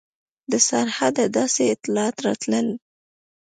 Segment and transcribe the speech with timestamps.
[0.51, 2.67] د سرحده داسې اطلاعات راتلل.